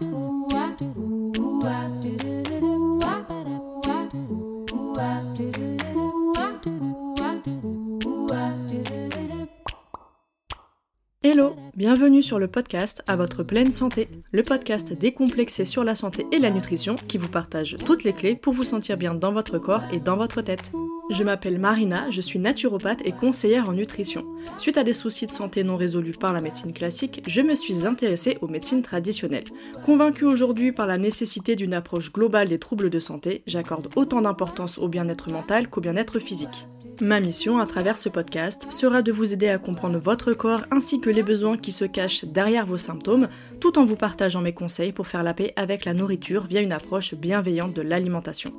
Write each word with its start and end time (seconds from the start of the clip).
do 0.00 0.48
do 0.48 0.76
do 0.78 1.30
do 1.30 1.60
do 1.60 2.16
do 2.16 2.29
bienvenue 11.80 12.20
sur 12.20 12.38
le 12.38 12.46
podcast 12.46 13.02
À 13.06 13.16
votre 13.16 13.42
pleine 13.42 13.72
santé, 13.72 14.06
le 14.32 14.42
podcast 14.42 14.92
décomplexé 14.92 15.64
sur 15.64 15.82
la 15.82 15.94
santé 15.94 16.26
et 16.30 16.38
la 16.38 16.50
nutrition 16.50 16.94
qui 16.94 17.16
vous 17.16 17.30
partage 17.30 17.78
toutes 17.86 18.04
les 18.04 18.12
clés 18.12 18.34
pour 18.34 18.52
vous 18.52 18.64
sentir 18.64 18.98
bien 18.98 19.14
dans 19.14 19.32
votre 19.32 19.56
corps 19.58 19.80
et 19.90 19.98
dans 19.98 20.18
votre 20.18 20.42
tête. 20.42 20.72
Je 21.10 21.24
m'appelle 21.24 21.58
Marina, 21.58 22.10
je 22.10 22.20
suis 22.20 22.38
naturopathe 22.38 23.00
et 23.06 23.12
conseillère 23.12 23.70
en 23.70 23.72
nutrition. 23.72 24.26
Suite 24.58 24.76
à 24.76 24.84
des 24.84 24.92
soucis 24.92 25.26
de 25.26 25.32
santé 25.32 25.64
non 25.64 25.78
résolus 25.78 26.12
par 26.12 26.34
la 26.34 26.42
médecine 26.42 26.74
classique, 26.74 27.22
je 27.26 27.40
me 27.40 27.54
suis 27.54 27.86
intéressée 27.86 28.36
aux 28.42 28.48
médecines 28.48 28.82
traditionnelles. 28.82 29.48
Convaincue 29.82 30.26
aujourd'hui 30.26 30.72
par 30.72 30.86
la 30.86 30.98
nécessité 30.98 31.56
d'une 31.56 31.72
approche 31.72 32.12
globale 32.12 32.48
des 32.48 32.58
troubles 32.58 32.90
de 32.90 33.00
santé, 33.00 33.42
j'accorde 33.46 33.88
autant 33.96 34.20
d'importance 34.20 34.76
au 34.76 34.88
bien-être 34.88 35.32
mental 35.32 35.70
qu'au 35.70 35.80
bien-être 35.80 36.18
physique. 36.18 36.68
Ma 37.02 37.18
mission 37.18 37.58
à 37.58 37.66
travers 37.66 37.96
ce 37.96 38.10
podcast 38.10 38.66
sera 38.70 39.00
de 39.00 39.10
vous 39.10 39.32
aider 39.32 39.48
à 39.48 39.56
comprendre 39.56 39.98
votre 39.98 40.34
corps 40.34 40.64
ainsi 40.70 41.00
que 41.00 41.08
les 41.08 41.22
besoins 41.22 41.56
qui 41.56 41.72
se 41.72 41.86
cachent 41.86 42.26
derrière 42.26 42.66
vos 42.66 42.76
symptômes, 42.76 43.28
tout 43.58 43.78
en 43.78 43.86
vous 43.86 43.96
partageant 43.96 44.42
mes 44.42 44.52
conseils 44.52 44.92
pour 44.92 45.06
faire 45.06 45.22
la 45.22 45.32
paix 45.32 45.54
avec 45.56 45.86
la 45.86 45.94
nourriture 45.94 46.44
via 46.44 46.60
une 46.60 46.72
approche 46.72 47.14
bienveillante 47.14 47.72
de 47.74 47.80
l'alimentation. 47.80 48.52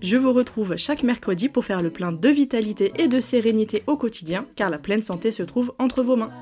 Je 0.00 0.16
vous 0.16 0.32
retrouve 0.32 0.76
chaque 0.76 1.02
mercredi 1.02 1.50
pour 1.50 1.66
faire 1.66 1.82
le 1.82 1.90
plein 1.90 2.12
de 2.12 2.28
vitalité 2.28 2.90
et 2.96 3.06
de 3.06 3.20
sérénité 3.20 3.82
au 3.86 3.98
quotidien, 3.98 4.46
car 4.56 4.70
la 4.70 4.78
pleine 4.78 5.02
santé 5.02 5.30
se 5.30 5.42
trouve 5.42 5.74
entre 5.78 6.02
vos 6.02 6.16
mains. 6.16 6.32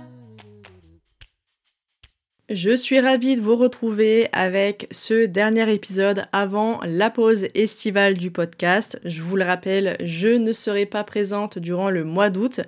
Je 2.52 2.76
suis 2.76 3.00
ravie 3.00 3.36
de 3.36 3.40
vous 3.40 3.56
retrouver 3.56 4.28
avec 4.34 4.86
ce 4.90 5.24
dernier 5.24 5.72
épisode 5.72 6.26
avant 6.32 6.80
la 6.84 7.08
pause 7.08 7.46
estivale 7.54 8.18
du 8.18 8.30
podcast. 8.30 9.00
Je 9.06 9.22
vous 9.22 9.36
le 9.36 9.44
rappelle, 9.44 9.96
je 10.04 10.28
ne 10.28 10.52
serai 10.52 10.84
pas 10.84 11.02
présente 11.02 11.58
durant 11.58 11.88
le 11.88 12.04
mois 12.04 12.28
d'août, 12.28 12.60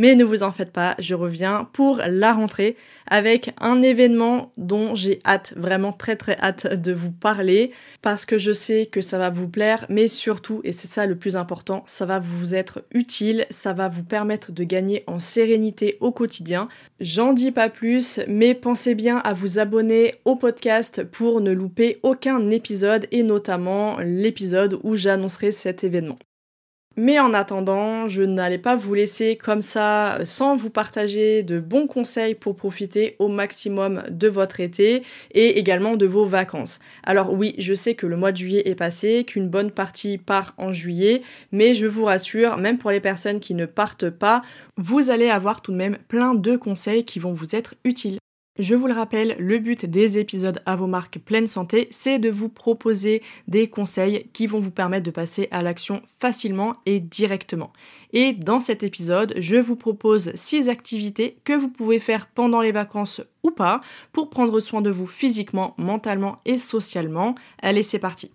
mais 0.00 0.14
ne 0.14 0.24
vous 0.24 0.42
en 0.42 0.50
faites 0.50 0.72
pas, 0.72 0.94
je 0.98 1.14
reviens 1.14 1.68
pour 1.74 2.00
la 2.06 2.32
rentrée 2.32 2.74
avec 3.06 3.54
un 3.60 3.82
événement 3.82 4.50
dont 4.56 4.94
j'ai 4.94 5.20
hâte, 5.26 5.52
vraiment 5.58 5.92
très 5.92 6.16
très 6.16 6.38
hâte 6.38 6.80
de 6.80 6.90
vous 6.90 7.10
parler 7.10 7.70
parce 8.00 8.24
que 8.24 8.38
je 8.38 8.52
sais 8.54 8.86
que 8.86 9.02
ça 9.02 9.18
va 9.18 9.28
vous 9.28 9.46
plaire, 9.46 9.84
mais 9.90 10.08
surtout, 10.08 10.62
et 10.64 10.72
c'est 10.72 10.88
ça 10.88 11.04
le 11.04 11.16
plus 11.16 11.36
important, 11.36 11.82
ça 11.86 12.06
va 12.06 12.18
vous 12.18 12.54
être 12.54 12.82
utile, 12.92 13.44
ça 13.50 13.74
va 13.74 13.90
vous 13.90 14.02
permettre 14.02 14.52
de 14.52 14.64
gagner 14.64 15.04
en 15.06 15.20
sérénité 15.20 15.98
au 16.00 16.12
quotidien. 16.12 16.70
J'en 17.00 17.34
dis 17.34 17.52
pas 17.52 17.68
plus, 17.68 18.20
mais 18.26 18.54
pensez 18.54 18.94
bien 18.94 19.18
à 19.18 19.34
vous 19.34 19.58
abonner 19.58 20.14
au 20.24 20.34
podcast 20.34 21.04
pour 21.04 21.42
ne 21.42 21.52
louper 21.52 21.98
aucun 22.02 22.48
épisode 22.48 23.06
et 23.10 23.22
notamment 23.22 23.98
l'épisode 23.98 24.80
où 24.82 24.96
j'annoncerai 24.96 25.52
cet 25.52 25.84
événement. 25.84 26.18
Mais 27.02 27.18
en 27.18 27.32
attendant, 27.32 28.08
je 28.08 28.20
n'allais 28.20 28.58
pas 28.58 28.76
vous 28.76 28.92
laisser 28.92 29.36
comme 29.36 29.62
ça 29.62 30.18
sans 30.24 30.54
vous 30.54 30.68
partager 30.68 31.42
de 31.42 31.58
bons 31.58 31.86
conseils 31.86 32.34
pour 32.34 32.56
profiter 32.56 33.16
au 33.18 33.28
maximum 33.28 34.02
de 34.10 34.28
votre 34.28 34.60
été 34.60 35.02
et 35.30 35.58
également 35.58 35.96
de 35.96 36.04
vos 36.04 36.26
vacances. 36.26 36.78
Alors 37.02 37.32
oui, 37.32 37.54
je 37.56 37.72
sais 37.72 37.94
que 37.94 38.06
le 38.06 38.18
mois 38.18 38.32
de 38.32 38.36
juillet 38.36 38.68
est 38.68 38.74
passé, 38.74 39.24
qu'une 39.24 39.48
bonne 39.48 39.70
partie 39.70 40.18
part 40.18 40.52
en 40.58 40.72
juillet, 40.72 41.22
mais 41.52 41.72
je 41.72 41.86
vous 41.86 42.04
rassure, 42.04 42.58
même 42.58 42.76
pour 42.76 42.90
les 42.90 43.00
personnes 43.00 43.40
qui 43.40 43.54
ne 43.54 43.64
partent 43.64 44.10
pas, 44.10 44.42
vous 44.76 45.08
allez 45.08 45.30
avoir 45.30 45.62
tout 45.62 45.72
de 45.72 45.78
même 45.78 45.96
plein 46.06 46.34
de 46.34 46.54
conseils 46.56 47.06
qui 47.06 47.18
vont 47.18 47.32
vous 47.32 47.56
être 47.56 47.76
utiles. 47.84 48.19
Je 48.60 48.74
vous 48.74 48.88
le 48.88 48.92
rappelle, 48.92 49.36
le 49.38 49.58
but 49.58 49.86
des 49.86 50.18
épisodes 50.18 50.60
à 50.66 50.76
vos 50.76 50.86
marques 50.86 51.18
pleine 51.18 51.46
santé, 51.46 51.88
c'est 51.90 52.18
de 52.18 52.28
vous 52.28 52.50
proposer 52.50 53.22
des 53.48 53.70
conseils 53.70 54.28
qui 54.34 54.46
vont 54.46 54.60
vous 54.60 54.70
permettre 54.70 55.06
de 55.06 55.10
passer 55.10 55.48
à 55.50 55.62
l'action 55.62 56.02
facilement 56.18 56.76
et 56.84 57.00
directement. 57.00 57.72
Et 58.12 58.34
dans 58.34 58.60
cet 58.60 58.82
épisode, 58.82 59.32
je 59.38 59.56
vous 59.56 59.76
propose 59.76 60.30
6 60.34 60.68
activités 60.68 61.38
que 61.44 61.54
vous 61.54 61.70
pouvez 61.70 62.00
faire 62.00 62.26
pendant 62.26 62.60
les 62.60 62.72
vacances 62.72 63.22
ou 63.42 63.50
pas 63.50 63.80
pour 64.12 64.28
prendre 64.28 64.60
soin 64.60 64.82
de 64.82 64.90
vous 64.90 65.06
physiquement, 65.06 65.74
mentalement 65.78 66.42
et 66.44 66.58
socialement. 66.58 67.34
Allez, 67.62 67.82
c'est 67.82 67.98
parti. 67.98 68.30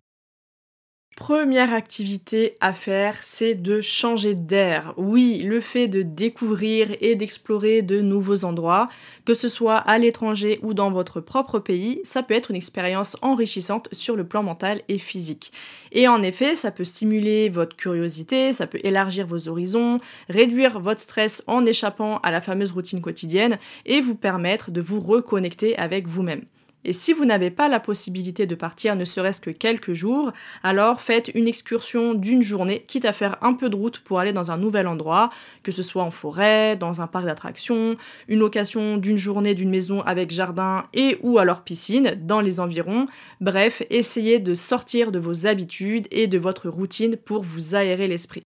Première 1.15 1.73
activité 1.73 2.57
à 2.59 2.73
faire, 2.73 3.23
c'est 3.23 3.55
de 3.55 3.79
changer 3.79 4.35
d'air. 4.35 4.93
Oui, 4.97 5.41
le 5.45 5.61
fait 5.61 5.87
de 5.87 6.01
découvrir 6.01 6.89
et 6.99 7.15
d'explorer 7.15 7.81
de 7.81 8.01
nouveaux 8.01 8.43
endroits, 8.43 8.89
que 9.23 9.33
ce 9.33 9.47
soit 9.47 9.77
à 9.77 9.97
l'étranger 9.97 10.59
ou 10.61 10.73
dans 10.73 10.91
votre 10.91 11.21
propre 11.21 11.59
pays, 11.59 12.01
ça 12.03 12.21
peut 12.21 12.33
être 12.33 12.51
une 12.51 12.57
expérience 12.57 13.15
enrichissante 13.21 13.87
sur 13.93 14.17
le 14.17 14.27
plan 14.27 14.43
mental 14.43 14.81
et 14.89 14.97
physique. 14.97 15.53
Et 15.93 16.09
en 16.09 16.21
effet, 16.21 16.57
ça 16.57 16.69
peut 16.69 16.83
stimuler 16.83 17.47
votre 17.47 17.77
curiosité, 17.77 18.51
ça 18.51 18.67
peut 18.67 18.81
élargir 18.83 19.25
vos 19.25 19.47
horizons, 19.47 19.95
réduire 20.27 20.81
votre 20.81 20.99
stress 20.99 21.43
en 21.47 21.65
échappant 21.65 22.17
à 22.23 22.31
la 22.31 22.41
fameuse 22.41 22.73
routine 22.73 22.99
quotidienne 22.99 23.57
et 23.85 24.01
vous 24.01 24.15
permettre 24.15 24.69
de 24.69 24.81
vous 24.81 24.99
reconnecter 24.99 25.77
avec 25.77 26.07
vous-même. 26.07 26.43
Et 26.85 26.93
si 26.93 27.13
vous 27.13 27.25
n'avez 27.25 27.49
pas 27.49 27.67
la 27.67 27.79
possibilité 27.79 28.45
de 28.45 28.53
partir 28.53 28.95
ne 28.95 29.05
serait-ce 29.05 29.41
que 29.41 29.49
quelques 29.49 29.93
jours, 29.93 30.31
alors 30.61 31.01
faites 31.01 31.31
une 31.33 31.47
excursion 31.47 32.13
d'une 32.13 32.43
journée, 32.43 32.83
quitte 32.87 33.05
à 33.05 33.11
faire 33.11 33.37
un 33.41 33.53
peu 33.53 33.69
de 33.69 33.75
route 33.75 33.99
pour 33.99 34.19
aller 34.19 34.33
dans 34.33 34.51
un 34.51 34.57
nouvel 34.57 34.87
endroit, 34.87 35.31
que 35.63 35.71
ce 35.71 35.81
soit 35.81 36.03
en 36.03 36.11
forêt, 36.11 36.75
dans 36.75 37.01
un 37.01 37.07
parc 37.07 37.25
d'attractions, 37.25 37.97
une 38.27 38.39
location 38.39 38.97
d'une 38.97 39.17
journée 39.17 39.55
d'une 39.55 39.71
maison 39.71 40.01
avec 40.01 40.29
jardin 40.29 40.85
et 40.93 41.17
ou 41.23 41.39
alors 41.39 41.63
piscine 41.63 42.15
dans 42.21 42.39
les 42.39 42.59
environs. 42.59 43.07
Bref, 43.41 43.81
essayez 43.89 44.37
de 44.37 44.53
sortir 44.53 45.11
de 45.11 45.17
vos 45.17 45.47
habitudes 45.47 46.07
et 46.11 46.27
de 46.27 46.37
votre 46.37 46.69
routine 46.69 47.17
pour 47.17 47.41
vous 47.41 47.73
aérer 47.73 48.05
l'esprit. 48.05 48.43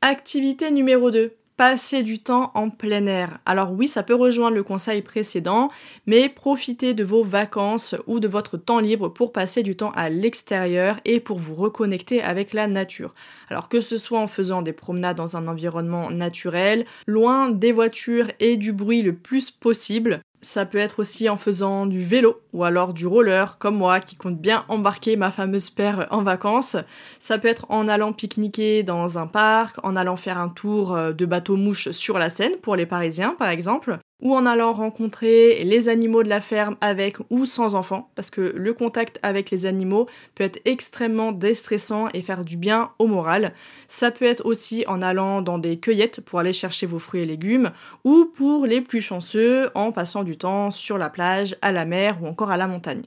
Activité 0.00 0.72
numéro 0.72 1.12
2 1.12 1.36
passer 1.62 2.02
du 2.02 2.18
temps 2.18 2.50
en 2.56 2.70
plein 2.70 3.06
air. 3.06 3.38
Alors 3.46 3.70
oui, 3.70 3.86
ça 3.86 4.02
peut 4.02 4.16
rejoindre 4.16 4.56
le 4.56 4.64
conseil 4.64 5.00
précédent, 5.00 5.68
mais 6.06 6.28
profitez 6.28 6.92
de 6.92 7.04
vos 7.04 7.22
vacances 7.22 7.94
ou 8.08 8.18
de 8.18 8.26
votre 8.26 8.56
temps 8.56 8.80
libre 8.80 9.08
pour 9.08 9.30
passer 9.30 9.62
du 9.62 9.76
temps 9.76 9.92
à 9.92 10.08
l'extérieur 10.08 10.96
et 11.04 11.20
pour 11.20 11.38
vous 11.38 11.54
reconnecter 11.54 12.20
avec 12.20 12.52
la 12.52 12.66
nature. 12.66 13.14
Alors 13.48 13.68
que 13.68 13.80
ce 13.80 13.96
soit 13.96 14.18
en 14.18 14.26
faisant 14.26 14.60
des 14.60 14.72
promenades 14.72 15.16
dans 15.16 15.36
un 15.36 15.46
environnement 15.46 16.10
naturel, 16.10 16.84
loin 17.06 17.50
des 17.50 17.70
voitures 17.70 18.26
et 18.40 18.56
du 18.56 18.72
bruit 18.72 19.02
le 19.02 19.14
plus 19.14 19.52
possible, 19.52 20.20
ça 20.42 20.66
peut 20.66 20.78
être 20.78 20.98
aussi 20.98 21.28
en 21.28 21.36
faisant 21.36 21.86
du 21.86 22.02
vélo 22.02 22.40
ou 22.52 22.64
alors 22.64 22.92
du 22.92 23.06
roller 23.06 23.58
comme 23.58 23.76
moi 23.76 24.00
qui 24.00 24.16
compte 24.16 24.38
bien 24.38 24.64
embarquer 24.68 25.16
ma 25.16 25.30
fameuse 25.30 25.70
paire 25.70 26.08
en 26.10 26.22
vacances. 26.22 26.76
Ça 27.20 27.38
peut 27.38 27.48
être 27.48 27.66
en 27.68 27.88
allant 27.88 28.12
pique-niquer 28.12 28.82
dans 28.82 29.18
un 29.18 29.28
parc, 29.28 29.76
en 29.84 29.96
allant 29.96 30.16
faire 30.16 30.40
un 30.40 30.48
tour 30.48 30.94
euh, 30.94 31.12
de 31.12 31.24
bateau 31.26 31.56
mouche 31.56 31.90
sur 31.92 32.18
la 32.18 32.28
Seine 32.28 32.56
pour 32.60 32.76
les 32.76 32.86
Parisiens 32.86 33.34
par 33.38 33.48
exemple 33.48 33.98
ou 34.22 34.34
en 34.34 34.46
allant 34.46 34.72
rencontrer 34.72 35.62
les 35.64 35.88
animaux 35.88 36.22
de 36.22 36.28
la 36.28 36.40
ferme 36.40 36.76
avec 36.80 37.18
ou 37.28 37.44
sans 37.44 37.74
enfants, 37.74 38.10
parce 38.14 38.30
que 38.30 38.40
le 38.40 38.72
contact 38.72 39.18
avec 39.22 39.50
les 39.50 39.66
animaux 39.66 40.06
peut 40.34 40.44
être 40.44 40.60
extrêmement 40.64 41.32
déstressant 41.32 42.08
et 42.14 42.22
faire 42.22 42.44
du 42.44 42.56
bien 42.56 42.92
au 42.98 43.06
moral. 43.06 43.52
Ça 43.88 44.10
peut 44.10 44.24
être 44.24 44.46
aussi 44.46 44.84
en 44.86 45.02
allant 45.02 45.42
dans 45.42 45.58
des 45.58 45.78
cueillettes 45.78 46.20
pour 46.20 46.38
aller 46.38 46.52
chercher 46.52 46.86
vos 46.86 46.98
fruits 46.98 47.22
et 47.22 47.26
légumes, 47.26 47.72
ou 48.04 48.24
pour 48.24 48.66
les 48.66 48.80
plus 48.80 49.00
chanceux 49.00 49.68
en 49.74 49.92
passant 49.92 50.22
du 50.22 50.38
temps 50.38 50.70
sur 50.70 50.96
la 50.96 51.10
plage, 51.10 51.56
à 51.60 51.72
la 51.72 51.84
mer 51.84 52.18
ou 52.22 52.26
encore 52.26 52.50
à 52.50 52.56
la 52.56 52.68
montagne. 52.68 53.02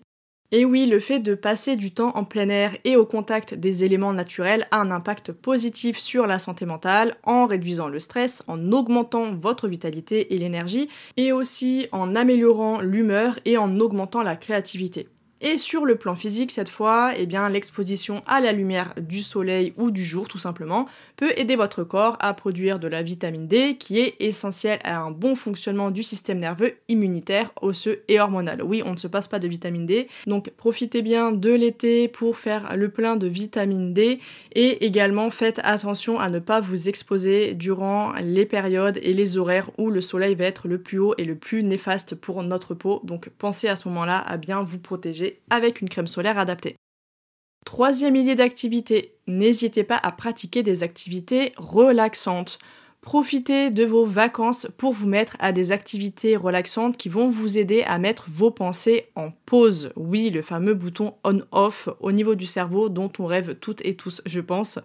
Et 0.51 0.63
oui, 0.63 0.85
le 0.85 0.99
fait 0.99 1.19
de 1.19 1.33
passer 1.33 1.75
du 1.75 1.91
temps 1.91 2.15
en 2.15 2.23
plein 2.23 2.49
air 2.49 2.77
et 2.83 2.95
au 2.95 3.05
contact 3.05 3.55
des 3.55 3.83
éléments 3.83 4.13
naturels 4.13 4.67
a 4.71 4.77
un 4.79 4.91
impact 4.91 5.31
positif 5.31 5.97
sur 5.97 6.27
la 6.27 6.39
santé 6.39 6.65
mentale 6.65 7.17
en 7.23 7.45
réduisant 7.47 7.87
le 7.87 7.99
stress, 7.99 8.43
en 8.47 8.71
augmentant 8.71 9.33
votre 9.33 9.67
vitalité 9.67 10.35
et 10.35 10.37
l'énergie, 10.37 10.87
et 11.17 11.31
aussi 11.31 11.87
en 11.91 12.15
améliorant 12.15 12.79
l'humeur 12.79 13.39
et 13.45 13.57
en 13.57 13.79
augmentant 13.79 14.21
la 14.21 14.35
créativité. 14.35 15.09
Et 15.41 15.57
sur 15.57 15.85
le 15.85 15.95
plan 15.95 16.15
physique, 16.15 16.49
cette 16.49 16.69
fois, 16.69 17.11
eh 17.17 17.25
bien, 17.25 17.49
l'exposition 17.49 18.23
à 18.25 18.39
la 18.39 18.53
lumière 18.53 18.93
du 18.97 19.21
soleil 19.21 19.73
ou 19.75 19.91
du 19.91 20.03
jour, 20.03 20.29
tout 20.29 20.37
simplement, 20.37 20.87
peut 21.17 21.33
aider 21.35 21.57
votre 21.57 21.83
corps 21.83 22.17
à 22.21 22.33
produire 22.33 22.79
de 22.79 22.87
la 22.87 23.03
vitamine 23.03 23.45
D, 23.45 23.75
qui 23.77 23.99
est 23.99 24.15
essentielle 24.21 24.79
à 24.85 24.97
un 24.97 25.11
bon 25.11 25.35
fonctionnement 25.35 25.91
du 25.91 26.03
système 26.03 26.39
nerveux, 26.39 26.75
immunitaire, 26.87 27.51
osseux 27.61 28.03
et 28.07 28.19
hormonal. 28.19 28.63
Oui, 28.63 28.81
on 28.85 28.93
ne 28.93 28.97
se 28.97 29.07
passe 29.07 29.27
pas 29.27 29.39
de 29.39 29.47
vitamine 29.49 29.85
D, 29.85 30.07
donc 30.25 30.51
profitez 30.51 31.01
bien 31.01 31.33
de 31.33 31.51
l'été 31.51 32.07
pour 32.07 32.37
faire 32.37 32.77
le 32.77 32.87
plein 32.87 33.17
de 33.17 33.27
vitamine 33.27 33.93
D, 33.93 34.19
et 34.53 34.85
également 34.85 35.29
faites 35.31 35.59
attention 35.63 36.17
à 36.17 36.29
ne 36.29 36.39
pas 36.39 36.61
vous 36.61 36.87
exposer 36.87 37.55
durant 37.55 38.13
les 38.23 38.45
périodes 38.45 38.99
et 39.03 39.11
les 39.11 39.37
horaires 39.37 39.69
où 39.77 39.89
le 39.89 39.99
soleil 39.99 40.35
va 40.35 40.45
être 40.45 40.69
le 40.69 40.77
plus 40.77 40.97
haut 40.97 41.13
et 41.17 41.25
le 41.25 41.35
plus 41.35 41.61
néfaste 41.61 42.15
pour 42.15 42.41
notre 42.41 42.73
peau. 42.73 43.01
Donc 43.03 43.29
pensez 43.37 43.67
à 43.67 43.75
ce 43.75 43.89
moment-là 43.89 44.19
à 44.19 44.37
bien 44.37 44.63
vous 44.63 44.79
protéger 44.79 45.24
avec 45.49 45.81
une 45.81 45.89
crème 45.89 46.07
solaire 46.07 46.37
adaptée. 46.37 46.75
Troisième 47.65 48.15
idée 48.15 48.35
d'activité, 48.35 49.17
n'hésitez 49.27 49.83
pas 49.83 49.99
à 50.01 50.11
pratiquer 50.11 50.61
des 50.61 50.83
activités 50.83 51.53
relaxantes. 51.57 52.59
Profitez 53.05 53.69
de 53.69 53.85
vos 53.85 54.03
vacances 54.03 54.65
pour 54.79 54.91
vous 54.93 55.05
mettre 55.05 55.37
à 55.37 55.51
des 55.51 55.71
activités 55.71 56.35
relaxantes 56.35 56.97
qui 56.97 57.07
vont 57.07 57.29
vous 57.29 57.59
aider 57.59 57.83
à 57.83 57.99
mettre 57.99 58.25
vos 58.31 58.49
pensées 58.49 59.09
en 59.13 59.29
pause. 59.45 59.91
Oui, 59.95 60.31
le 60.31 60.41
fameux 60.41 60.73
bouton 60.73 61.13
on-off 61.23 61.87
au 61.99 62.11
niveau 62.11 62.33
du 62.33 62.47
cerveau 62.47 62.89
dont 62.89 63.11
on 63.19 63.27
rêve 63.27 63.57
toutes 63.61 63.85
et 63.85 63.93
tous, 63.93 64.23
je 64.25 64.41
pense. 64.41 64.79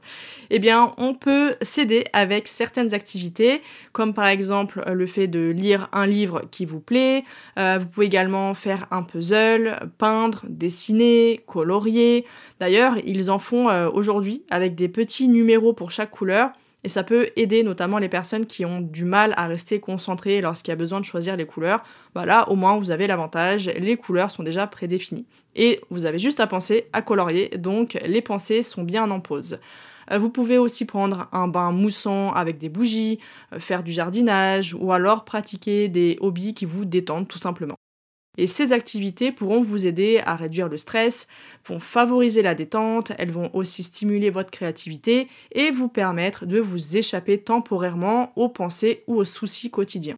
Eh 0.50 0.58
bien, 0.58 0.92
on 0.98 1.14
peut 1.14 1.54
s'aider 1.62 2.04
avec 2.12 2.46
certaines 2.46 2.92
activités, 2.92 3.62
comme 3.92 4.12
par 4.12 4.26
exemple 4.26 4.84
le 4.86 5.06
fait 5.06 5.26
de 5.26 5.48
lire 5.48 5.88
un 5.94 6.04
livre 6.04 6.42
qui 6.50 6.66
vous 6.66 6.80
plaît. 6.80 7.24
Euh, 7.58 7.78
vous 7.80 7.86
pouvez 7.86 8.04
également 8.04 8.52
faire 8.52 8.86
un 8.90 9.02
puzzle, 9.02 9.90
peindre, 9.96 10.44
dessiner, 10.46 11.40
colorier. 11.46 12.26
D'ailleurs, 12.60 12.96
ils 13.06 13.30
en 13.30 13.38
font 13.38 13.70
euh, 13.70 13.88
aujourd'hui 13.88 14.42
avec 14.50 14.74
des 14.74 14.88
petits 14.88 15.28
numéros 15.28 15.72
pour 15.72 15.90
chaque 15.90 16.10
couleur 16.10 16.50
et 16.84 16.88
ça 16.88 17.02
peut 17.02 17.28
aider 17.36 17.62
notamment 17.62 17.98
les 17.98 18.08
personnes 18.08 18.46
qui 18.46 18.64
ont 18.64 18.80
du 18.80 19.04
mal 19.04 19.34
à 19.36 19.46
rester 19.46 19.80
concentrées 19.80 20.40
lorsqu'il 20.40 20.70
y 20.70 20.72
a 20.72 20.76
besoin 20.76 21.00
de 21.00 21.04
choisir 21.04 21.36
les 21.36 21.44
couleurs. 21.44 21.82
Bah 22.14 22.24
là, 22.24 22.48
au 22.48 22.56
moins, 22.56 22.78
vous 22.78 22.90
avez 22.90 23.06
l'avantage, 23.06 23.66
les 23.78 23.96
couleurs 23.96 24.30
sont 24.30 24.42
déjà 24.42 24.66
prédéfinies. 24.66 25.26
Et 25.54 25.80
vous 25.90 26.06
avez 26.06 26.18
juste 26.18 26.40
à 26.40 26.46
penser 26.46 26.86
à 26.92 27.02
colorier, 27.02 27.48
donc 27.48 27.98
les 28.04 28.22
pensées 28.22 28.62
sont 28.62 28.82
bien 28.82 29.10
en 29.10 29.20
pause. 29.20 29.58
Euh, 30.12 30.18
vous 30.18 30.30
pouvez 30.30 30.58
aussi 30.58 30.84
prendre 30.84 31.28
un 31.32 31.48
bain 31.48 31.72
moussant 31.72 32.32
avec 32.32 32.58
des 32.58 32.68
bougies, 32.68 33.18
euh, 33.52 33.60
faire 33.60 33.82
du 33.82 33.92
jardinage 33.92 34.74
ou 34.74 34.92
alors 34.92 35.24
pratiquer 35.24 35.88
des 35.88 36.16
hobbies 36.20 36.54
qui 36.54 36.64
vous 36.64 36.84
détendent 36.84 37.28
tout 37.28 37.38
simplement. 37.38 37.76
Et 38.38 38.46
ces 38.46 38.72
activités 38.72 39.32
pourront 39.32 39.60
vous 39.60 39.86
aider 39.86 40.22
à 40.24 40.36
réduire 40.36 40.68
le 40.68 40.76
stress, 40.76 41.26
vont 41.64 41.80
favoriser 41.80 42.42
la 42.42 42.54
détente, 42.54 43.12
elles 43.18 43.32
vont 43.32 43.50
aussi 43.54 43.82
stimuler 43.82 44.30
votre 44.30 44.50
créativité 44.50 45.28
et 45.52 45.70
vous 45.70 45.88
permettre 45.88 46.46
de 46.46 46.60
vous 46.60 46.96
échapper 46.96 47.42
temporairement 47.42 48.32
aux 48.36 48.48
pensées 48.48 49.02
ou 49.06 49.16
aux 49.16 49.24
soucis 49.24 49.70
quotidiens. 49.70 50.16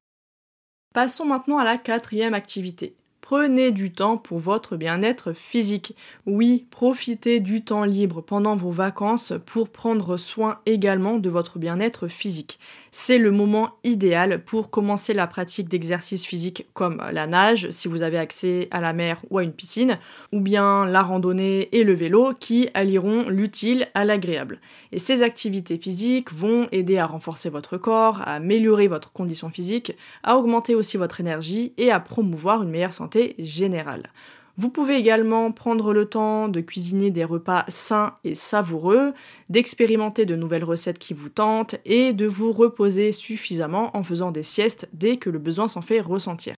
Passons 0.95 1.25
maintenant 1.25 1.59
à 1.59 1.65
la 1.65 1.79
quatrième 1.79 2.35
activité. 2.35 2.95
Prenez 3.35 3.71
du 3.71 3.91
temps 3.93 4.19
pour 4.19 4.39
votre 4.41 4.77
bien-être 4.77 5.33
physique. 5.33 5.97
Oui, 6.27 6.67
profitez 6.69 7.41
du 7.41 7.65
temps 7.65 7.85
libre 7.85 8.21
pendant 8.21 8.57
vos 8.57 8.73
vacances 8.73 9.33
pour 9.47 9.71
prendre 9.71 10.19
soin 10.19 10.59
également 10.67 11.17
de 11.17 11.31
votre 11.31 11.59
bien-être 11.59 12.09
physique 12.09 12.59
c'est 12.95 13.17
le 13.17 13.31
moment 13.31 13.71
idéal 13.85 14.45
pour 14.45 14.69
commencer 14.69 15.15
la 15.15 15.27
pratique 15.27 15.69
d'exercices 15.69 16.27
physiques 16.27 16.67
comme 16.75 17.03
la 17.11 17.27
nage, 17.27 17.71
si 17.71 17.89
vous 17.89 18.03
avez 18.03 18.19
accès 18.19 18.69
à 18.71 18.83
la 18.83 18.93
mer 18.93 19.23
ou 19.31 19.39
à 19.39 19.43
une 19.43 19.55
piscine, 19.55 19.99
ou 20.31 20.41
bien 20.41 20.85
la 20.85 21.01
randonnée 21.01 21.75
et 21.75 21.85
le 21.85 21.95
vélo 21.95 22.35
qui 22.39 22.69
allieront 22.75 23.31
l'utile 23.31 23.89
à 23.95 24.05
l'agréable. 24.05 24.61
Et 24.93 24.99
ces 24.99 25.23
activités 25.23 25.79
physiques 25.79 26.35
vont 26.35 26.69
aider 26.71 26.99
à 26.99 27.07
renforcer 27.07 27.49
votre 27.49 27.79
corps, 27.79 28.21
à 28.21 28.35
améliorer 28.35 28.89
votre 28.89 29.11
condition 29.11 29.49
physique, 29.49 29.97
à 30.23 30.37
augmenter 30.37 30.75
aussi 30.75 30.99
votre 30.99 31.19
énergie 31.19 31.73
et 31.79 31.91
à 31.91 31.99
promouvoir 31.99 32.63
une 32.63 32.71
meilleure 32.71 32.93
santé 32.93 33.22
générale. 33.39 34.11
Vous 34.59 34.69
pouvez 34.69 34.97
également 34.97 35.51
prendre 35.51 35.95
le 35.95 36.05
temps 36.05 36.49
de 36.49 36.61
cuisiner 36.61 37.11
des 37.11 37.25
repas 37.25 37.65
sains 37.69 38.17
et 38.23 38.35
savoureux, 38.35 39.15
d'expérimenter 39.49 40.27
de 40.27 40.37
nouvelles 40.37 40.65
recettes 40.65 40.99
qui 40.99 41.15
vous 41.15 41.31
tentent 41.31 41.77
et 41.87 42.13
de 42.13 42.27
vous 42.27 42.53
reposer 42.53 43.13
suffisamment 43.13 43.97
en 43.97 44.05
faisant 44.05 44.31
des 44.31 44.43
siestes 44.43 44.89
dès 44.93 45.17
que 45.17 45.31
le 45.31 45.39
besoin 45.39 45.69
s'en 45.69 45.81
fait 45.81 46.01
ressentir. 46.01 46.55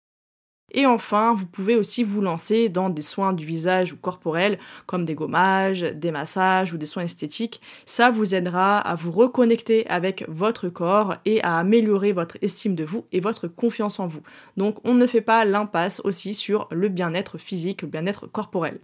Et 0.74 0.86
enfin, 0.86 1.34
vous 1.34 1.46
pouvez 1.46 1.75
aussi 1.75 2.04
vous 2.04 2.22
lancer 2.22 2.70
dans 2.70 2.90
des 2.90 3.02
soins 3.02 3.34
du 3.34 3.46
visage 3.46 3.94
ou 3.94 3.98
corporel, 3.98 4.58
comme 4.86 5.06
des 5.06 5.14
gommages, 5.14 5.81
des 5.81 6.12
massages 6.12 6.74
ou 6.74 6.78
des 6.78 6.86
soins 6.86 7.04
esthétiques. 7.04 7.62
Ça 7.86 8.10
vous 8.10 8.34
aidera 8.34 8.80
à 8.80 8.96
vous 8.96 9.12
reconnecter 9.12 9.88
avec 9.88 10.25
votre 10.28 10.70
corps 10.70 11.16
et 11.25 11.44
à 11.44 11.58
améliorer 11.58 12.12
votre 12.12 12.38
estime 12.42 12.75
de 12.75 12.84
vous 12.84 13.06
et 13.12 13.20
votre 13.20 13.48
confiance 13.48 14.00
en 14.00 14.08
vous. 14.08 14.22
Donc 14.58 14.78
on 14.84 14.96
ne 14.96 15.06
fait 15.06 15.22
pas 15.22 15.46
l'impasse 15.46 16.02
aussi 16.04 16.34
sur 16.34 16.68
le 16.72 16.90
bien-être 16.90 17.38
physique, 17.38 17.84
le 17.84 17.88
bien-être 17.88 18.28
corporel. 18.28 18.80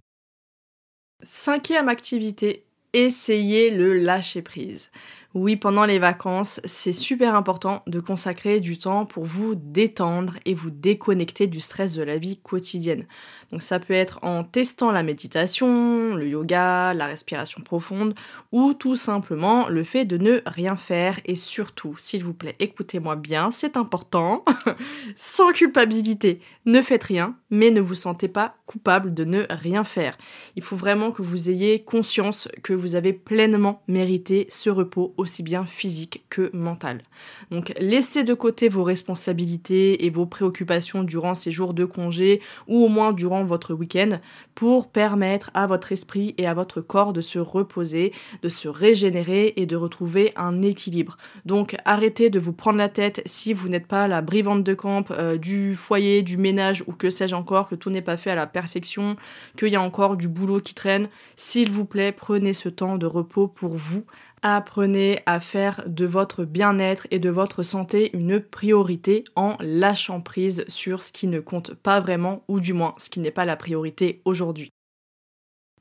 Cinquième 1.22 1.88
activité, 1.88 2.64
essayez 2.92 3.70
le 3.70 3.94
lâcher-prise. 3.94 4.90
Oui, 5.32 5.54
pendant 5.54 5.84
les 5.84 6.00
vacances, 6.00 6.60
c'est 6.64 6.92
super 6.92 7.36
important 7.36 7.84
de 7.86 8.00
consacrer 8.00 8.58
du 8.58 8.78
temps 8.78 9.06
pour 9.06 9.24
vous 9.26 9.54
détendre 9.54 10.34
et 10.44 10.54
vous 10.54 10.70
déconnecter 10.70 11.46
du 11.46 11.60
stress 11.60 11.94
de 11.94 12.02
la 12.02 12.18
vie 12.18 12.38
quotidienne. 12.38 13.06
Donc 13.52 13.62
ça 13.62 13.78
peut 13.78 13.94
être 13.94 14.18
en 14.22 14.42
testant 14.42 14.90
la 14.90 15.04
méditation, 15.04 16.16
le 16.16 16.28
yoga, 16.28 16.94
la 16.94 17.06
respiration 17.06 17.62
profonde 17.62 18.14
ou 18.50 18.74
tout 18.74 18.96
simplement 18.96 19.68
le 19.68 19.84
fait 19.84 20.04
de 20.04 20.16
ne 20.16 20.40
rien 20.46 20.76
faire 20.76 21.20
et 21.24 21.36
surtout, 21.36 21.94
s'il 21.96 22.24
vous 22.24 22.34
plaît, 22.34 22.56
écoutez-moi 22.58 23.14
bien, 23.14 23.52
c'est 23.52 23.76
important, 23.76 24.44
sans 25.16 25.52
culpabilité, 25.52 26.40
ne 26.66 26.82
faites 26.82 27.04
rien, 27.04 27.36
mais 27.50 27.70
ne 27.70 27.80
vous 27.80 27.94
sentez 27.94 28.28
pas 28.28 28.56
coupable 28.66 29.14
de 29.14 29.24
ne 29.24 29.44
rien 29.48 29.84
faire. 29.84 30.16
Il 30.56 30.62
faut 30.62 30.76
vraiment 30.76 31.12
que 31.12 31.22
vous 31.22 31.50
ayez 31.50 31.84
conscience 31.84 32.48
que 32.64 32.72
vous 32.72 32.96
avez 32.96 33.12
pleinement 33.12 33.82
mérité 33.86 34.46
ce 34.48 34.70
repos 34.70 35.14
aussi 35.20 35.42
bien 35.42 35.64
physique 35.64 36.24
que 36.30 36.50
mental. 36.52 37.02
Donc 37.50 37.72
laissez 37.78 38.24
de 38.24 38.34
côté 38.34 38.68
vos 38.68 38.82
responsabilités 38.82 40.04
et 40.04 40.10
vos 40.10 40.26
préoccupations 40.26 41.04
durant 41.04 41.34
ces 41.34 41.50
jours 41.50 41.74
de 41.74 41.84
congé 41.84 42.40
ou 42.66 42.84
au 42.84 42.88
moins 42.88 43.12
durant 43.12 43.44
votre 43.44 43.74
week-end 43.74 44.18
pour 44.54 44.88
permettre 44.88 45.50
à 45.54 45.66
votre 45.66 45.92
esprit 45.92 46.34
et 46.38 46.46
à 46.46 46.54
votre 46.54 46.80
corps 46.80 47.12
de 47.12 47.20
se 47.20 47.38
reposer, 47.38 48.12
de 48.42 48.48
se 48.48 48.68
régénérer 48.68 49.54
et 49.56 49.66
de 49.66 49.76
retrouver 49.76 50.32
un 50.36 50.62
équilibre. 50.62 51.16
Donc 51.44 51.76
arrêtez 51.84 52.30
de 52.30 52.38
vous 52.38 52.52
prendre 52.52 52.78
la 52.78 52.88
tête 52.88 53.22
si 53.26 53.52
vous 53.52 53.68
n'êtes 53.68 53.86
pas 53.86 54.08
la 54.08 54.22
brivante 54.22 54.64
de 54.64 54.74
camp 54.74 55.04
euh, 55.10 55.36
du 55.36 55.74
foyer, 55.74 56.22
du 56.22 56.36
ménage 56.36 56.82
ou 56.86 56.92
que 56.92 57.10
sais-je 57.10 57.34
encore, 57.34 57.68
que 57.68 57.74
tout 57.74 57.90
n'est 57.90 58.02
pas 58.02 58.16
fait 58.16 58.30
à 58.30 58.34
la 58.34 58.46
perfection, 58.46 59.16
qu'il 59.56 59.68
y 59.68 59.76
a 59.76 59.82
encore 59.82 60.16
du 60.16 60.28
boulot 60.28 60.60
qui 60.60 60.74
traîne. 60.74 61.08
S'il 61.36 61.70
vous 61.70 61.84
plaît, 61.84 62.12
prenez 62.12 62.52
ce 62.52 62.68
temps 62.68 62.96
de 62.96 63.06
repos 63.06 63.48
pour 63.48 63.74
vous 63.74 64.04
Apprenez 64.42 65.18
à 65.26 65.38
faire 65.38 65.84
de 65.86 66.06
votre 66.06 66.44
bien-être 66.44 67.06
et 67.10 67.18
de 67.18 67.28
votre 67.28 67.62
santé 67.62 68.10
une 68.16 68.40
priorité 68.40 69.24
en 69.36 69.56
lâchant 69.60 70.22
prise 70.22 70.64
sur 70.66 71.02
ce 71.02 71.12
qui 71.12 71.26
ne 71.26 71.40
compte 71.40 71.74
pas 71.74 72.00
vraiment 72.00 72.42
ou 72.48 72.58
du 72.58 72.72
moins 72.72 72.94
ce 72.96 73.10
qui 73.10 73.20
n'est 73.20 73.30
pas 73.30 73.44
la 73.44 73.56
priorité 73.56 74.22
aujourd'hui. 74.24 74.70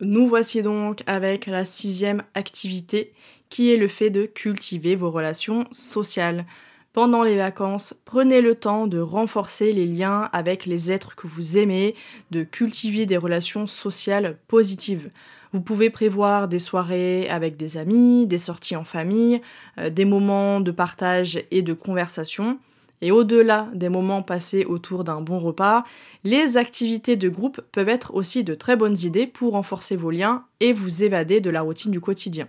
Nous 0.01 0.27
voici 0.27 0.61
donc 0.61 1.03
avec 1.07 1.45
la 1.45 1.63
sixième 1.63 2.23
activité 2.33 3.13
qui 3.49 3.71
est 3.71 3.77
le 3.77 3.87
fait 3.87 4.09
de 4.09 4.25
cultiver 4.25 4.95
vos 4.95 5.11
relations 5.11 5.65
sociales. 5.71 6.45
Pendant 6.91 7.23
les 7.23 7.37
vacances, 7.37 7.93
prenez 8.03 8.41
le 8.41 8.55
temps 8.55 8.87
de 8.87 8.99
renforcer 8.99 9.71
les 9.71 9.85
liens 9.85 10.29
avec 10.33 10.65
les 10.65 10.91
êtres 10.91 11.15
que 11.15 11.27
vous 11.27 11.57
aimez, 11.57 11.95
de 12.31 12.43
cultiver 12.43 13.05
des 13.05 13.17
relations 13.17 13.67
sociales 13.67 14.37
positives. 14.47 15.11
Vous 15.51 15.61
pouvez 15.61 15.89
prévoir 15.89 16.47
des 16.47 16.59
soirées 16.59 17.27
avec 17.29 17.57
des 17.57 17.77
amis, 17.77 18.27
des 18.27 18.37
sorties 18.37 18.75
en 18.75 18.83
famille, 18.83 19.41
euh, 19.79 19.89
des 19.89 20.05
moments 20.05 20.61
de 20.61 20.71
partage 20.71 21.43
et 21.49 21.63
de 21.63 21.73
conversation. 21.73 22.59
Et 23.01 23.11
au-delà 23.11 23.69
des 23.73 23.89
moments 23.89 24.21
passés 24.21 24.65
autour 24.65 25.03
d'un 25.03 25.21
bon 25.21 25.39
repas, 25.39 25.85
les 26.23 26.57
activités 26.57 27.15
de 27.15 27.29
groupe 27.29 27.61
peuvent 27.71 27.89
être 27.89 28.13
aussi 28.13 28.43
de 28.43 28.53
très 28.53 28.75
bonnes 28.75 28.97
idées 28.97 29.25
pour 29.25 29.53
renforcer 29.53 29.95
vos 29.95 30.11
liens 30.11 30.43
et 30.59 30.73
vous 30.73 31.03
évader 31.03 31.39
de 31.39 31.49
la 31.49 31.61
routine 31.61 31.91
du 31.91 32.01
quotidien. 32.01 32.45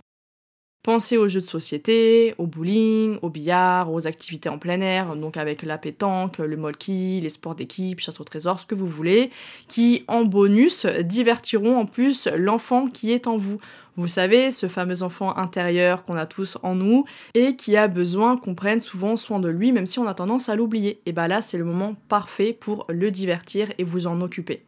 Pensez 0.83 1.15
aux 1.15 1.27
jeux 1.27 1.41
de 1.41 1.45
société, 1.45 2.33
au 2.39 2.47
bowling, 2.47 3.19
au 3.21 3.29
billard, 3.29 3.93
aux 3.93 4.07
activités 4.07 4.49
en 4.49 4.57
plein 4.57 4.81
air, 4.81 5.15
donc 5.15 5.37
avec 5.37 5.61
la 5.61 5.77
pétanque, 5.77 6.39
le 6.39 6.57
molki, 6.57 7.19
les 7.21 7.29
sports 7.29 7.53
d'équipe, 7.53 7.99
chasse 7.99 8.19
au 8.19 8.23
trésor, 8.23 8.59
ce 8.59 8.65
que 8.65 8.73
vous 8.73 8.87
voulez, 8.87 9.29
qui 9.67 10.03
en 10.07 10.25
bonus 10.25 10.87
divertiront 10.87 11.77
en 11.77 11.85
plus 11.85 12.27
l'enfant 12.35 12.87
qui 12.87 13.11
est 13.11 13.27
en 13.27 13.37
vous. 13.37 13.61
Vous 13.95 14.07
savez, 14.07 14.49
ce 14.49 14.67
fameux 14.67 15.03
enfant 15.03 15.37
intérieur 15.37 16.03
qu'on 16.03 16.15
a 16.15 16.25
tous 16.25 16.57
en 16.63 16.73
nous 16.73 17.05
et 17.35 17.55
qui 17.55 17.77
a 17.77 17.87
besoin 17.87 18.35
qu'on 18.35 18.55
prenne 18.55 18.81
souvent 18.81 19.17
soin 19.17 19.39
de 19.39 19.49
lui, 19.49 19.71
même 19.71 19.85
si 19.85 19.99
on 19.99 20.07
a 20.07 20.15
tendance 20.15 20.49
à 20.49 20.55
l'oublier. 20.55 20.99
Et 21.05 21.11
bah 21.11 21.27
là, 21.27 21.41
c'est 21.41 21.59
le 21.59 21.65
moment 21.65 21.93
parfait 22.07 22.53
pour 22.53 22.87
le 22.89 23.11
divertir 23.11 23.67
et 23.77 23.83
vous 23.83 24.07
en 24.07 24.19
occuper. 24.19 24.63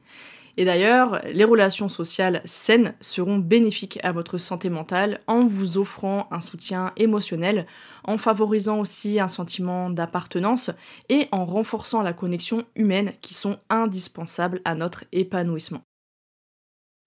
Et 0.55 0.65
d'ailleurs, 0.65 1.19
les 1.31 1.45
relations 1.45 1.89
sociales 1.89 2.41
saines 2.45 2.93
seront 3.01 3.37
bénéfiques 3.37 3.99
à 4.03 4.11
votre 4.11 4.37
santé 4.37 4.69
mentale 4.69 5.19
en 5.25 5.45
vous 5.45 5.77
offrant 5.77 6.27
un 6.29 6.41
soutien 6.41 6.91
émotionnel, 6.95 7.65
en 8.03 8.19
favorisant 8.19 8.79
aussi 8.79 9.19
un 9.19 9.27
sentiment 9.27 9.89
d'appartenance 9.89 10.69
et 11.09 11.27
en 11.31 11.45
renforçant 11.45 12.03
la 12.03 12.13
connexion 12.13 12.65
humaine 12.75 13.13
qui 13.21 13.33
sont 13.33 13.57
indispensables 13.69 14.61
à 14.63 14.75
notre 14.75 15.05
épanouissement. 15.11 15.81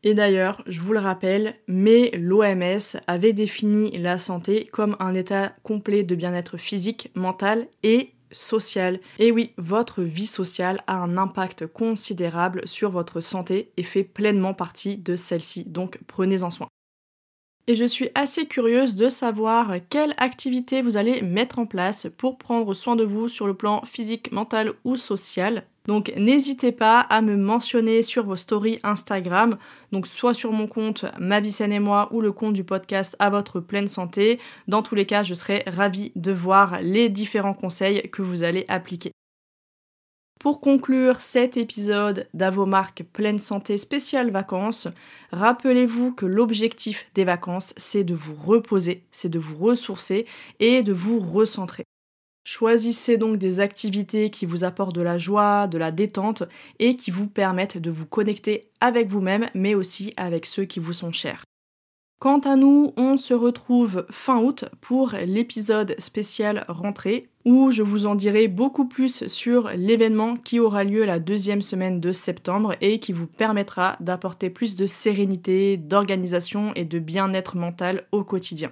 Et 0.03 0.15
d'ailleurs, 0.15 0.63
je 0.67 0.81
vous 0.81 0.93
le 0.93 0.99
rappelle, 0.99 1.57
mais 1.67 2.11
l'OMS 2.15 3.01
avait 3.07 3.33
défini 3.33 3.97
la 3.99 4.19
santé 4.19 4.65
comme 4.65 4.97
un 5.01 5.15
état 5.15 5.53
complet 5.63 6.03
de 6.03 6.15
bien-être 6.15 6.59
physique, 6.59 7.11
mental 7.15 7.67
et 7.83 8.16
social. 8.33 9.01
Et 9.19 9.33
oui, 9.33 9.53
votre 9.59 10.03
vie 10.03 10.27
sociale 10.27 10.83
a 10.87 10.97
un 10.97 11.17
impact 11.17 11.67
considérable 11.67 12.67
sur 12.67 12.91
votre 12.91 13.21
santé 13.21 13.73
et 13.77 13.83
fait 13.83 14.05
pleinement 14.05 14.55
partie 14.55 14.97
de 14.99 15.17
celle-ci, 15.17 15.65
donc 15.65 15.99
prenez-en 16.07 16.51
soin. 16.51 16.69
Et 17.69 17.75
je 17.75 17.85
suis 17.85 18.11
assez 18.15 18.47
curieuse 18.47 18.95
de 18.95 19.09
savoir 19.09 19.75
quelle 19.91 20.15
activité 20.19 20.83
vous 20.83 20.97
allez 20.97 21.21
mettre 21.23 21.59
en 21.59 21.67
place 21.67 22.07
pour 22.17 22.39
prendre 22.39 22.75
soin 22.75 22.95
de 22.95 23.03
vous 23.03 23.29
sur 23.29 23.49
le 23.49 23.55
plan 23.55 23.83
physique, 23.85 24.31
mental 24.31 24.75
ou 24.85 24.97
social. 24.97 25.65
Donc 25.89 26.13
n'hésitez 26.17 26.71
pas 26.71 27.01
à 27.01 27.23
me 27.23 27.37
mentionner 27.37 28.03
sur 28.03 28.25
vos 28.25 28.37
stories 28.37 28.79
Instagram, 28.85 29.57
donc 29.91 30.07
soit 30.07 30.35
sur 30.35 30.53
mon 30.53 30.69
compte 30.69 31.07
Ma 31.19 31.41
vie 31.41 31.57
et 31.61 31.79
moi 31.81 32.09
ou 32.13 32.21
le 32.21 32.31
compte 32.31 32.55
du 32.55 32.63
podcast 32.63 33.17
à 33.19 33.31
votre 33.31 33.59
pleine 33.59 33.89
santé. 33.89 34.39
Dans 34.69 34.83
tous 34.83 34.95
les 34.95 35.07
cas, 35.07 35.25
je 35.25 35.35
serai 35.35 35.65
ravie 35.67 36.13
de 36.15 36.33
voir 36.33 36.79
les 36.83 37.09
différents 37.09 37.55
conseils 37.55 38.09
que 38.11 38.23
vous 38.23 38.45
allez 38.45 38.65
appliquer. 38.69 39.16
Pour 40.39 40.61
conclure 40.61 41.21
cet 41.21 41.57
épisode 41.57 42.29
d'Avomarque 42.35 43.05
Pleine 43.13 43.39
Santé 43.39 43.79
spéciale 43.79 44.31
vacances, 44.31 44.87
rappelez-vous 45.33 46.13
que 46.13 46.27
l'objectif 46.27 47.07
des 47.15 47.25
vacances, 47.25 47.73
c'est 47.77 48.05
de 48.05 48.15
vous 48.15 48.35
reposer, 48.35 49.03
c'est 49.11 49.29
de 49.29 49.39
vous 49.39 49.57
ressourcer 49.57 50.27
et 50.61 50.83
de 50.83 50.93
vous 50.93 51.21
recentrer. 51.21 51.85
Choisissez 52.47 53.17
donc 53.17 53.39
des 53.39 53.59
activités 53.59 54.31
qui 54.31 54.47
vous 54.47 54.63
apportent 54.63 54.95
de 54.95 55.03
la 55.03 55.19
joie, 55.19 55.67
de 55.67 55.79
la 55.79 55.91
détente 55.91 56.45
et 56.79 56.95
qui 56.95 57.11
vous 57.11 57.27
permettent 57.27 57.79
de 57.79 57.91
vous 57.91 58.07
connecter 58.07 58.69
avec 58.81 59.09
vous-même 59.09 59.49
mais 59.55 59.75
aussi 59.75 60.15
avec 60.17 60.47
ceux 60.47 60.65
qui 60.65 60.79
vous 60.79 60.93
sont 60.93 61.11
chers. 61.11 61.45
Quant 62.19 62.39
à 62.39 62.57
nous, 62.57 62.95
on 62.97 63.19
se 63.19 63.35
retrouve 63.35 64.07
fin 64.11 64.43
août 64.43 64.65
pour 64.81 65.13
l'épisode 65.27 65.95
spécial 65.99 66.65
rentrée 66.67 67.29
où 67.45 67.71
je 67.71 67.83
vous 67.83 68.07
en 68.07 68.15
dirai 68.15 68.49
beaucoup 68.49 68.89
plus 68.89 69.27
sur 69.27 69.71
l'événement 69.77 70.37
qui 70.37 70.59
aura 70.59 70.83
lieu 70.83 71.05
la 71.05 71.19
deuxième 71.19 71.61
semaine 71.61 72.01
de 72.01 72.13
septembre 72.13 72.75
et 72.81 73.01
qui 73.01 73.13
vous 73.13 73.27
permettra 73.27 73.99
d'apporter 74.01 74.49
plus 74.49 74.77
de 74.77 74.87
sérénité, 74.87 75.77
d'organisation 75.77 76.73
et 76.75 76.87
de 76.87 76.99
bien-être 76.99 77.55
mental 77.55 78.07
au 78.13 78.25
quotidien. 78.25 78.71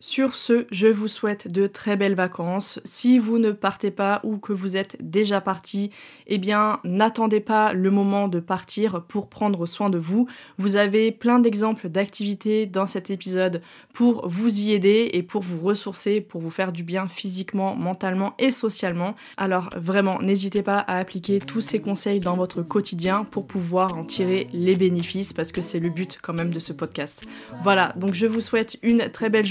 Sur 0.00 0.34
ce, 0.34 0.66
je 0.70 0.86
vous 0.86 1.08
souhaite 1.08 1.50
de 1.50 1.66
très 1.66 1.96
belles 1.96 2.14
vacances. 2.14 2.78
Si 2.84 3.18
vous 3.18 3.38
ne 3.38 3.52
partez 3.52 3.90
pas 3.90 4.20
ou 4.22 4.36
que 4.36 4.52
vous 4.52 4.76
êtes 4.76 4.98
déjà 5.00 5.40
parti, 5.40 5.90
eh 6.26 6.36
bien, 6.36 6.78
n'attendez 6.84 7.40
pas 7.40 7.72
le 7.72 7.90
moment 7.90 8.28
de 8.28 8.38
partir 8.38 9.02
pour 9.04 9.30
prendre 9.30 9.64
soin 9.64 9.88
de 9.88 9.96
vous. 9.96 10.28
Vous 10.58 10.76
avez 10.76 11.10
plein 11.10 11.38
d'exemples 11.38 11.88
d'activités 11.88 12.66
dans 12.66 12.84
cet 12.84 13.08
épisode 13.08 13.62
pour 13.94 14.28
vous 14.28 14.60
y 14.60 14.72
aider 14.72 15.08
et 15.14 15.22
pour 15.22 15.42
vous 15.42 15.58
ressourcer, 15.58 16.20
pour 16.20 16.42
vous 16.42 16.50
faire 16.50 16.72
du 16.72 16.82
bien 16.82 17.08
physiquement, 17.08 17.74
mentalement 17.74 18.34
et 18.38 18.50
socialement. 18.50 19.14
Alors 19.38 19.70
vraiment, 19.74 20.20
n'hésitez 20.20 20.62
pas 20.62 20.80
à 20.80 20.98
appliquer 20.98 21.40
tous 21.40 21.62
ces 21.62 21.80
conseils 21.80 22.20
dans 22.20 22.36
votre 22.36 22.60
quotidien 22.62 23.24
pour 23.24 23.46
pouvoir 23.46 23.96
en 23.96 24.04
tirer 24.04 24.48
les 24.52 24.76
bénéfices 24.76 25.32
parce 25.32 25.50
que 25.50 25.62
c'est 25.62 25.80
le 25.80 25.88
but 25.88 26.18
quand 26.20 26.34
même 26.34 26.52
de 26.52 26.58
ce 26.58 26.74
podcast. 26.74 27.24
Voilà, 27.62 27.94
donc 27.96 28.12
je 28.12 28.26
vous 28.26 28.42
souhaite 28.42 28.76
une 28.82 29.08
très 29.10 29.30
belle 29.30 29.46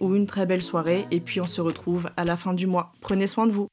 ou 0.00 0.14
une 0.14 0.26
très 0.26 0.44
belle 0.44 0.62
soirée 0.62 1.06
et 1.10 1.20
puis 1.20 1.40
on 1.40 1.46
se 1.46 1.60
retrouve 1.60 2.10
à 2.16 2.24
la 2.24 2.36
fin 2.36 2.52
du 2.52 2.66
mois. 2.66 2.92
Prenez 3.00 3.26
soin 3.26 3.46
de 3.46 3.52
vous. 3.52 3.68